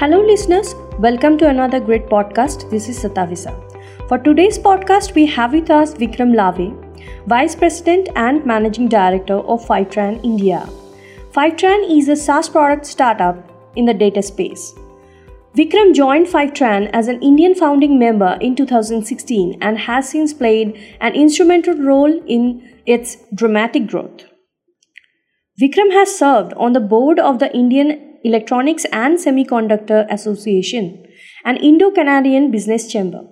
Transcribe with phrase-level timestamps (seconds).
[0.00, 0.74] Hello, listeners.
[0.98, 2.70] Welcome to another great podcast.
[2.70, 3.50] This is Satavisa.
[4.08, 6.68] For today's podcast, we have with us Vikram Labhe,
[7.26, 10.66] Vice President and Managing Director of Fivetran India.
[11.32, 13.36] Fivetran is a SaaS product startup
[13.76, 14.72] in the data space.
[15.54, 21.12] Vikram joined Fivetran as an Indian founding member in 2016 and has since played an
[21.12, 24.24] instrumental role in its dramatic growth.
[25.60, 31.06] Vikram has served on the board of the Indian Electronics and Semiconductor Association,
[31.44, 33.22] an Indo Canadian business chamber.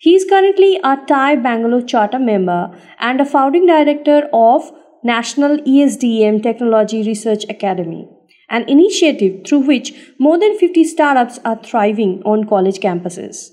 [0.00, 4.72] He is currently a TiE Bangalore Charter member and a founding director of
[5.04, 8.08] National ESDM Technology Research Academy,
[8.50, 13.50] an initiative through which more than 50 startups are thriving on college campuses.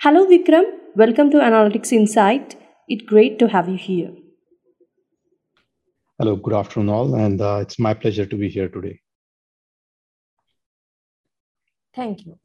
[0.00, 0.64] Hello, Vikram.
[0.96, 2.56] Welcome to Analytics Insight.
[2.88, 4.10] It's great to have you here.
[6.18, 9.00] Hello, good afternoon, all, and uh, it's my pleasure to be here today.
[11.94, 12.38] Thank you.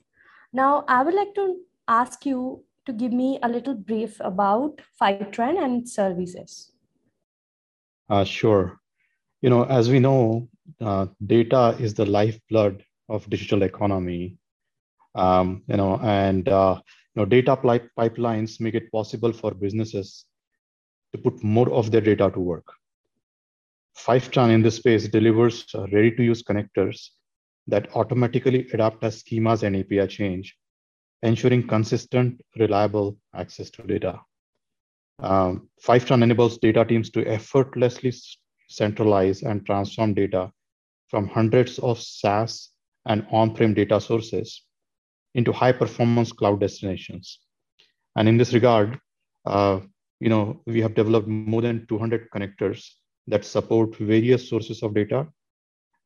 [0.53, 1.57] Now, I would like to
[1.87, 6.71] ask you to give me a little brief about Fivetran and its services.
[8.09, 8.79] Uh, sure.
[9.41, 10.47] You know, as we know,
[10.81, 14.37] uh, data is the lifeblood of digital economy.
[15.13, 16.81] Um, you know, and uh,
[17.15, 20.25] you know, data pipelines make it possible for businesses
[21.13, 22.67] to put more of their data to work.
[23.97, 27.09] Fivetran in this space delivers ready-to-use connectors
[27.67, 30.55] that automatically adapt as schemas and API change,
[31.23, 34.19] ensuring consistent, reliable access to data.
[35.19, 38.13] Um, Fivetran enables data teams to effortlessly
[38.67, 40.51] centralize and transform data
[41.07, 42.71] from hundreds of SaaS
[43.05, 44.63] and on-prem data sources
[45.35, 47.39] into high-performance cloud destinations.
[48.15, 48.99] And in this regard,
[49.45, 49.81] uh,
[50.19, 52.89] you know, we have developed more than 200 connectors
[53.27, 55.27] that support various sources of data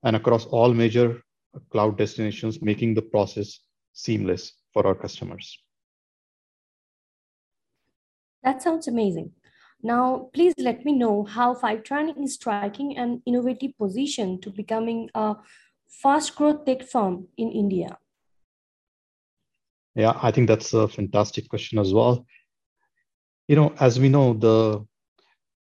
[0.03, 1.21] and across all major
[1.71, 3.59] cloud destinations, making the process
[3.93, 5.57] seamless for our customers.
[8.43, 9.31] That sounds amazing.
[9.81, 15.35] Now, please let me know how Fivetran is striking an innovative position to becoming a
[15.87, 17.97] fast growth tech firm in India.
[19.95, 22.25] Yeah, I think that's a fantastic question as well.
[23.47, 24.85] You know, as we know, the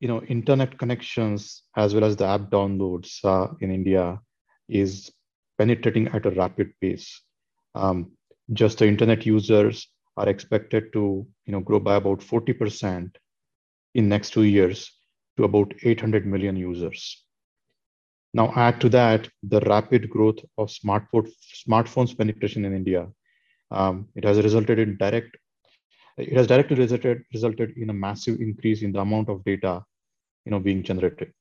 [0.00, 4.20] you know internet connections as well as the app downloads uh, in India
[4.68, 5.10] is
[5.58, 7.22] penetrating at a rapid pace.
[7.74, 8.12] Um,
[8.52, 13.14] just the internet users are expected to you know, grow by about 40%
[13.94, 14.92] in next two years
[15.36, 17.22] to about 800 million users.
[18.32, 21.30] Now add to that the rapid growth of smartphone,
[21.66, 23.08] smartphones penetration in India.
[23.70, 25.36] Um, it has resulted in direct,
[26.18, 29.82] it has directly resulted, resulted in a massive increase in the amount of data
[30.44, 31.32] you know, being generated.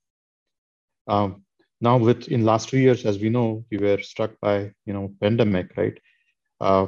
[1.07, 1.44] Um,
[1.81, 5.11] now with in last two years as we know we were struck by you know
[5.21, 5.97] pandemic right?
[6.61, 6.87] Uh,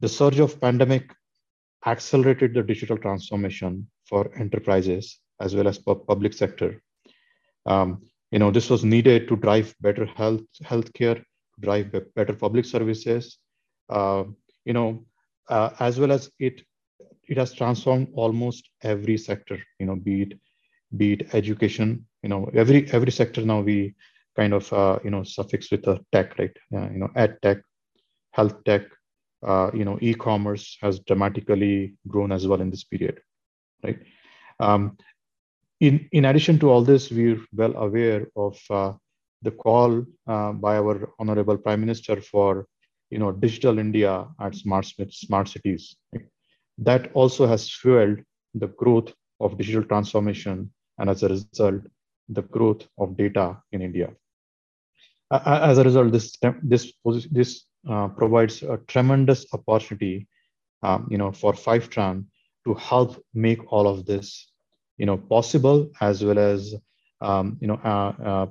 [0.00, 1.12] the surge of pandemic
[1.86, 6.80] accelerated the digital transformation for enterprises as well as public sector.
[7.66, 11.22] Um, you know this was needed to drive better health healthcare
[11.60, 13.38] drive better public services.
[13.88, 14.24] Uh,
[14.64, 15.04] you know
[15.48, 16.62] uh, as well as it
[17.28, 20.32] it has transformed almost every sector you know be it
[20.96, 23.94] be it education you know every every sector now we
[24.40, 26.56] kind of uh, you know suffix with a tech, right?
[26.70, 27.58] You know, ed tech,
[28.32, 28.82] health tech,
[29.46, 33.20] uh, you know, e-commerce has dramatically grown as well in this period,
[33.84, 34.00] right?
[34.58, 34.96] Um,
[35.80, 38.92] in in addition to all this, we're well aware of uh,
[39.42, 42.66] the call uh, by our honorable Prime Minister for
[43.10, 45.96] you know digital India at smart smart cities.
[46.12, 46.26] Right?
[46.90, 48.20] That also has fueled
[48.54, 51.82] the growth of digital transformation and as a result,
[52.28, 54.10] the growth of data in India
[55.30, 56.92] as a result, this this
[57.30, 60.28] this uh, provides a tremendous opportunity,
[60.82, 62.24] um, you know, for Fivetran
[62.66, 64.50] to help make all of this,
[64.98, 66.74] you know, possible as well as,
[67.20, 68.46] um, you know, uh, uh,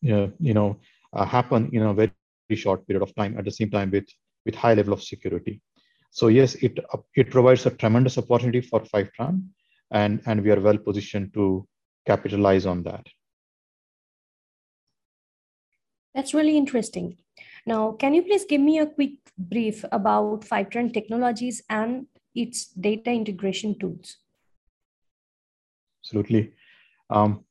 [0.00, 0.76] you know,
[1.12, 2.12] uh, happen in a very
[2.54, 3.38] short period of time.
[3.38, 4.08] At the same time, with
[4.44, 5.60] with high level of security.
[6.10, 6.78] So yes, it
[7.14, 9.48] it provides a tremendous opportunity for Fivetran,
[9.90, 11.66] and and we are well positioned to
[12.06, 13.06] capitalize on that.
[16.16, 17.18] That's really interesting.
[17.66, 23.10] Now, can you please give me a quick brief about Fivetran technologies and its data
[23.10, 24.16] integration tools?
[26.02, 26.54] Absolutely.
[27.10, 27.44] Um,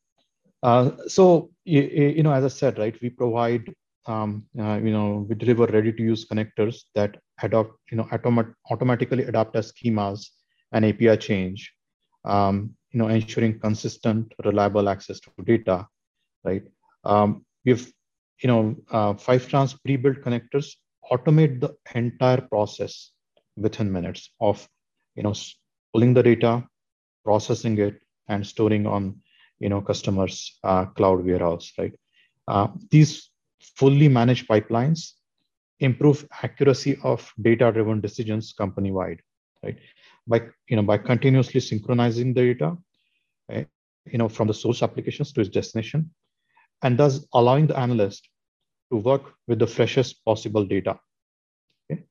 [0.64, 3.72] uh, so, you, you, know, as I said, right, we provide,
[4.08, 9.56] um, uh, you know, we deliver ready-to-use connectors that adopt, you know, automat automatically adapt
[9.56, 10.26] as schemas
[10.72, 11.72] and API change,
[12.24, 15.86] um, you know, ensuring consistent, reliable access to data,
[16.44, 16.64] right?
[17.04, 17.94] Um, we've
[18.42, 20.76] you know, uh, Fivetran's pre-built connectors
[21.12, 23.12] automate the entire process
[23.56, 24.68] within minutes of
[25.16, 25.34] you know
[25.94, 26.64] pulling the data
[27.24, 29.16] processing it and storing on
[29.60, 31.94] you know customers uh, cloud warehouse right?
[32.48, 33.30] Uh, these
[33.60, 35.12] fully managed pipelines
[35.80, 39.22] improve accuracy of data driven decisions company wide
[39.64, 39.78] right?
[40.28, 42.78] By you know by continuously synchronizing the data
[43.50, 43.68] right,
[44.06, 46.10] you know from the source applications to its destination
[46.86, 48.30] and thus allowing the analyst
[48.92, 50.98] to work with the freshest possible data
[51.86, 52.04] okay?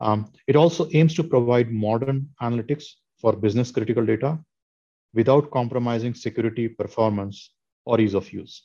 [0.00, 2.86] um, it also aims to provide modern analytics
[3.20, 4.32] for business critical data
[5.14, 7.54] without compromising security performance
[7.84, 8.56] or ease of use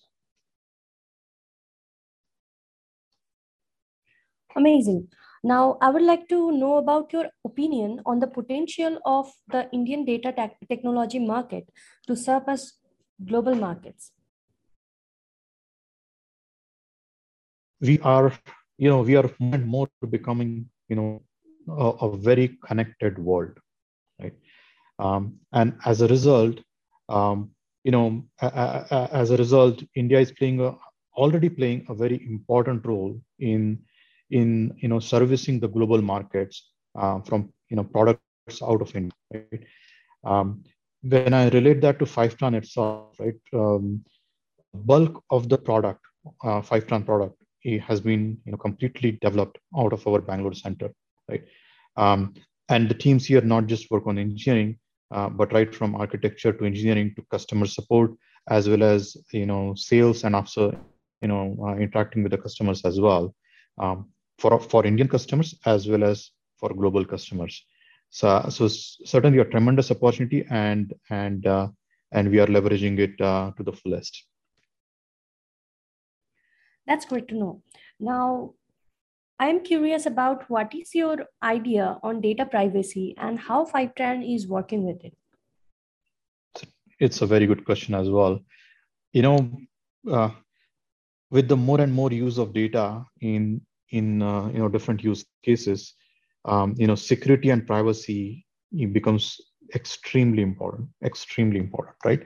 [4.56, 5.08] Amazing.
[5.44, 10.06] Now, I would like to know about your opinion on the potential of the Indian
[10.06, 11.68] data te- technology market
[12.08, 12.74] to surpass
[13.26, 14.12] global markets.
[17.84, 18.32] We are,
[18.78, 21.22] you know, we are more and more becoming, you know,
[21.70, 23.58] a, a very connected world,
[24.22, 24.34] right?
[25.00, 26.60] Um, and as a result,
[27.10, 27.52] um,
[27.84, 30.76] you know, a, a, as a result, India is playing a,
[31.16, 33.80] already playing a very important role in
[34.32, 39.12] in you know servicing the global markets uh, from you know products out of India.
[39.34, 39.64] Right?
[40.24, 40.64] Um,
[41.02, 44.04] when I relate that to Fivetran itself, right, um,
[44.74, 46.02] bulk of the product,
[46.44, 50.90] uh, Fivetran product, has been you know completely developed out of our Bangalore center,
[51.30, 51.44] right?
[51.98, 52.34] Um,
[52.70, 54.78] and the teams here not just work on engineering,
[55.12, 58.12] uh, but right from architecture to engineering to customer support,
[58.50, 60.78] as well as you know sales and also
[61.22, 63.36] you know uh, interacting with the customers as well.
[63.78, 67.66] Um, for, for Indian customers as well as for global customers.
[68.10, 71.68] So, so certainly a tremendous opportunity and, and, uh,
[72.12, 74.26] and we are leveraging it uh, to the fullest.
[76.88, 77.62] That's great to know.
[78.00, 78.54] Now,
[79.40, 84.86] I'm curious about what is your idea on data privacy and how Fivetran is working
[84.86, 85.14] with it?
[87.00, 88.40] It's a very good question as well.
[89.12, 89.52] You know,
[90.10, 90.30] uh,
[91.32, 95.26] with the more and more use of data in in uh, you know different use
[95.44, 95.94] cases,
[96.46, 98.46] um, you know security and privacy
[98.92, 99.40] becomes
[99.76, 102.24] extremely important, extremely important, right?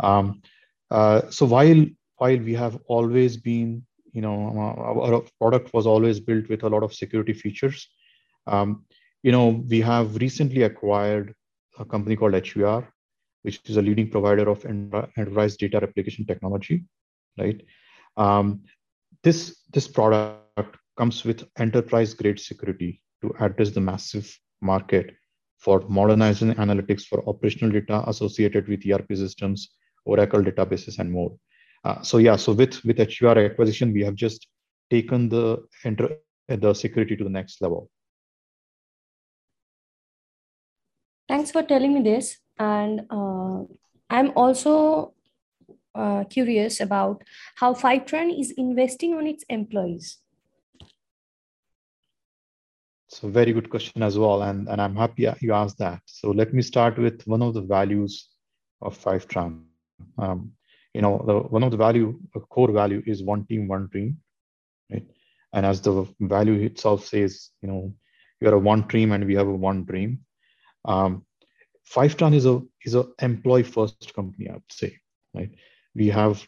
[0.00, 0.42] Um,
[0.90, 1.84] uh, so while
[2.18, 6.68] while we have always been, you know, our, our, product was always built with a
[6.68, 7.88] lot of security features.
[8.46, 8.84] Um,
[9.22, 11.34] you know, we have recently acquired
[11.78, 12.86] a company called HVR,
[13.42, 16.84] which is a leading provider of enterprise data replication technology,
[17.38, 17.60] right?
[18.16, 18.62] Um,
[19.22, 25.14] this this product comes with enterprise grade security to address the massive market
[25.58, 29.70] for modernizing analytics for operational data associated with ERP systems,
[30.04, 31.32] Oracle databases, and more.
[31.84, 34.46] Uh, so yeah, so with with HVR acquisition, we have just
[34.90, 36.18] taken the enter
[36.48, 37.90] the security to the next level.
[41.28, 43.62] Thanks for telling me this, and uh,
[44.10, 45.14] I'm also
[45.94, 47.22] uh, curious about
[47.56, 50.18] how Fivetran is investing on its employees.
[53.08, 56.00] It's a very good question as well, and, and I'm happy you asked that.
[56.06, 58.28] So let me start with one of the values
[58.80, 59.64] of Fivetran.
[60.18, 60.52] Um,
[60.94, 64.18] you know, the, one of the value, a core value is one team, one dream,
[64.90, 65.06] right?
[65.52, 67.92] And as the value itself says, you know,
[68.40, 70.20] we are a one team and we have a one dream.
[70.84, 71.24] Um,
[71.88, 74.96] Fivetran is a is a employee first company, I would say,
[75.34, 75.50] right?
[75.94, 76.46] We have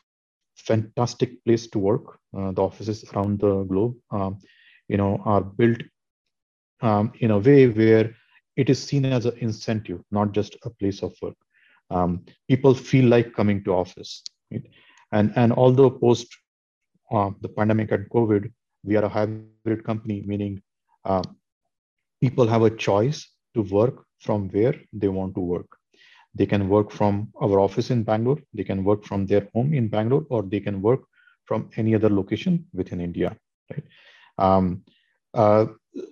[0.57, 2.19] fantastic place to work.
[2.37, 4.39] Uh, the offices around the globe, um,
[4.89, 5.83] you know, are built
[6.81, 8.15] um, in a way where
[8.57, 11.37] it is seen as an incentive, not just a place of work.
[11.91, 14.23] Um, people feel like coming to office.
[14.51, 14.67] Right?
[15.13, 16.29] And, and although post
[17.11, 18.51] uh, the pandemic and COVID,
[18.83, 20.63] we are a hybrid company, meaning
[21.05, 21.23] uh,
[22.21, 25.69] people have a choice to work from where they want to work.
[26.35, 29.89] They can work from our office in Bangalore, they can work from their home in
[29.89, 31.03] Bangalore, or they can work
[31.45, 33.37] from any other location within India.
[33.71, 33.85] Right?
[34.39, 34.83] Um,
[35.33, 35.67] uh,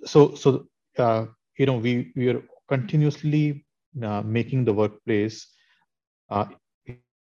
[0.04, 0.66] so so
[0.98, 1.26] uh,
[1.58, 3.64] you know we we are continuously
[4.02, 5.46] uh, making the workplace
[6.30, 6.46] uh,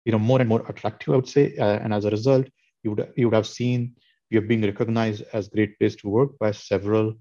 [0.09, 2.47] you know more and more attractive i would say uh, and as a result
[2.83, 3.95] you would you would have seen
[4.31, 7.15] we are being recognized as great place to work by several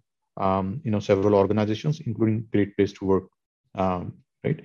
[0.46, 3.26] um, you know several organizations including great place to work
[3.76, 4.14] um,
[4.46, 4.62] right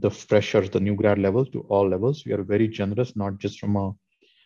[0.00, 2.24] the freshers, the new grad level to all levels.
[2.24, 3.92] We are very generous, not just from a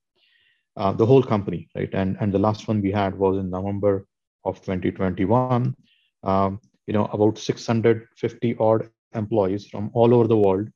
[0.77, 1.89] uh, the whole company right?
[1.93, 4.05] And and the last one we had was in november
[4.45, 5.75] of 2021
[6.23, 10.69] um, you know about 650 odd employees from all over the world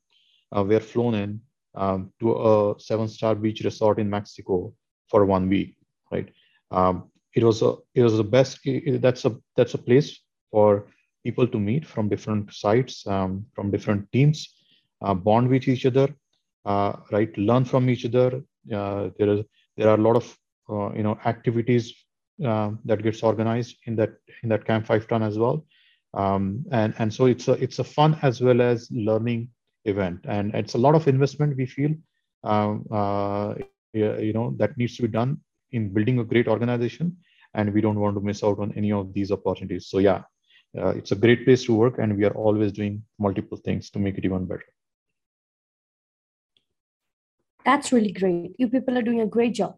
[0.55, 1.39] uh, were flown in
[1.75, 4.73] um, to a seven star beach resort in mexico
[5.07, 5.75] for one week
[6.11, 6.29] right?
[6.71, 10.19] Um, it was a it was the best it, that's a that's a place
[10.51, 10.85] for
[11.23, 14.55] people to meet from different sites, um, from different teams,
[15.01, 16.13] uh, bond with each other,
[16.65, 17.35] uh, right?
[17.37, 18.43] Learn from each other.
[18.71, 19.45] Uh, there is
[19.77, 20.37] there are a lot of
[20.69, 21.93] uh, you know activities
[22.45, 24.13] uh, that gets organized in that
[24.43, 25.65] in that Camp Fivetran as well,
[26.13, 29.49] um, and and so it's a it's a fun as well as learning
[29.85, 31.93] event, and it's a lot of investment we feel.
[32.43, 33.55] Um, uh,
[33.93, 35.39] you know that needs to be done
[35.73, 37.17] in building a great organization
[37.53, 39.87] and we don't want to miss out on any of these opportunities.
[39.87, 40.21] So yeah
[40.77, 43.99] uh, it's a great place to work and we are always doing multiple things to
[43.99, 44.65] make it even better.
[47.65, 48.55] That's really great.
[48.57, 49.77] You people are doing a great job.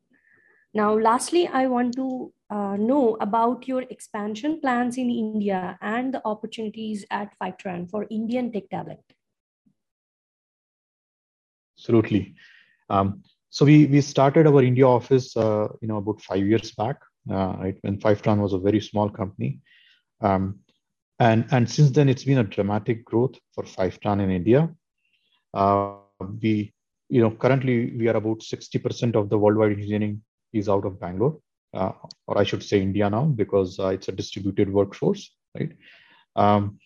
[0.73, 6.21] Now lastly i want to uh, know about your expansion plans in india and the
[6.31, 8.99] opportunities at Fivetran for indian tech talent.
[11.77, 12.35] Absolutely.
[12.89, 13.23] Um,
[13.55, 16.97] so we we started our india office uh, you know about five years back
[17.35, 19.51] uh, right when Fivetran was a very small company
[20.21, 20.43] um,
[21.19, 24.69] and and since then it's been a dramatic growth for Fivetran in India.
[25.53, 25.93] Uh,
[26.41, 26.73] we
[27.09, 30.21] you know currently we are about 60% of the worldwide engineering
[30.53, 31.39] is out of Bangalore,
[31.73, 31.91] uh,
[32.27, 35.71] or I should say India now because uh, it's a distributed workforce, right?
[36.35, 36.79] Um,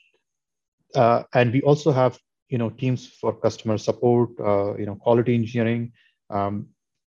[0.96, 5.34] uh, and we also have you know teams for customer support, uh, you know quality
[5.34, 5.92] engineering,
[6.30, 6.68] um,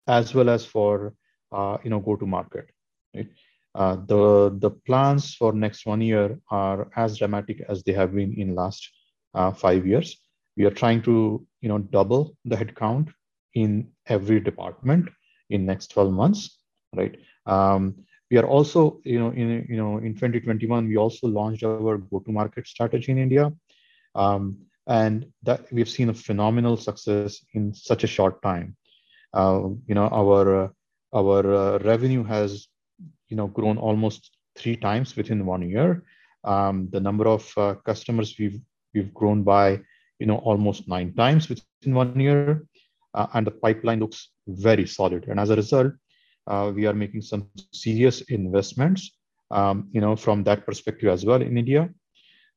[0.06, 1.14] as well as for
[1.52, 2.70] uh, you know go to market,
[3.14, 3.28] right?
[3.74, 8.34] Uh, the the plans for next one year are as dramatic as they have been
[8.34, 8.90] in last
[9.34, 10.20] uh, five years.
[10.56, 13.08] We are trying to you know double the headcount
[13.54, 15.08] in every department
[15.50, 16.58] in next 12 months,
[16.94, 17.16] right?
[17.46, 21.98] Um, we are also you know in you know in 2021 we also launched our
[21.98, 23.52] go-to-market strategy in India,
[24.14, 28.76] um, and that we've seen a phenomenal success in such a short time.
[29.32, 30.68] Uh, you know our uh,
[31.14, 32.68] our uh, revenue has
[33.28, 36.04] you know grown almost three times within one year.
[36.44, 38.60] Um, the number of uh, customers we've
[38.94, 39.80] we've grown by
[40.18, 42.66] you know almost nine times within one year,
[43.14, 45.26] uh, and the pipeline looks very solid.
[45.28, 45.92] And as a result,
[46.46, 49.12] uh, we are making some serious investments.
[49.50, 51.88] Um, you know from that perspective as well in India.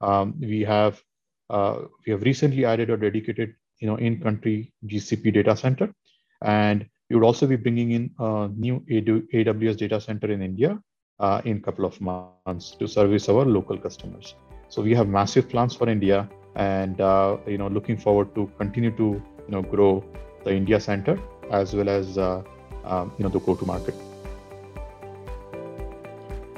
[0.01, 1.01] Um, we have
[1.49, 5.93] uh, we have recently added a dedicated you know in-country GCP data center,
[6.41, 10.79] and we would also be bringing in a new AWS data center in India
[11.19, 14.35] uh, in a couple of months to service our local customers.
[14.69, 18.91] So we have massive plans for India, and uh, you know, looking forward to continue
[18.91, 20.03] to you know grow
[20.45, 21.19] the India center
[21.51, 22.41] as well as uh,
[22.85, 23.95] um, you know the go-to-market.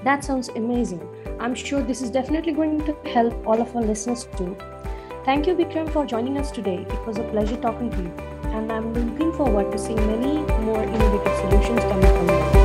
[0.04, 1.02] That sounds amazing.
[1.40, 4.56] I'm sure this is definitely going to help all of our listeners too.
[5.26, 6.86] Thank you, Vikram, for joining us today.
[6.88, 10.84] It was a pleasure talking to you and I'm looking forward to seeing many more
[10.84, 12.63] innovative solutions coming from you.